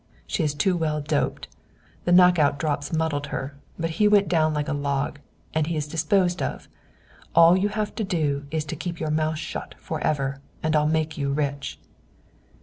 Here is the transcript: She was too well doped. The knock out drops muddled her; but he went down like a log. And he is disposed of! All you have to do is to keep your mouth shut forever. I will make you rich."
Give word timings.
She 0.25 0.41
was 0.41 0.55
too 0.55 0.75
well 0.75 0.99
doped. 0.99 1.47
The 2.05 2.11
knock 2.11 2.39
out 2.39 2.57
drops 2.57 2.91
muddled 2.91 3.27
her; 3.27 3.55
but 3.77 3.91
he 4.01 4.07
went 4.07 4.27
down 4.27 4.51
like 4.51 4.67
a 4.67 4.73
log. 4.73 5.19
And 5.53 5.67
he 5.67 5.77
is 5.77 5.85
disposed 5.87 6.41
of! 6.41 6.67
All 7.35 7.55
you 7.55 7.69
have 7.69 7.93
to 7.93 8.03
do 8.03 8.47
is 8.49 8.65
to 8.65 8.75
keep 8.75 8.99
your 8.99 9.11
mouth 9.11 9.37
shut 9.37 9.75
forever. 9.77 10.41
I 10.63 10.69
will 10.69 10.87
make 10.87 11.19
you 11.19 11.31
rich." 11.31 11.77